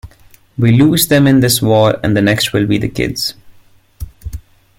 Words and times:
We 0.57 0.71
lose 0.71 1.09
them 1.09 1.27
in 1.27 1.41
this 1.41 1.61
war 1.61 1.99
and 2.03 2.17
the 2.17 2.23
next 2.23 2.53
will 2.53 2.65
be 2.65 2.79
the 2.79 2.89
kids. 2.89 3.35